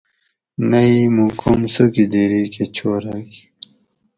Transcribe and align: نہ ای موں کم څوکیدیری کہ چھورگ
نہ 0.69 0.79
ای 0.89 0.99
موں 1.15 1.31
کم 1.41 1.59
څوکیدیری 1.73 2.43
کہ 2.53 2.63
چھورگ 2.75 3.27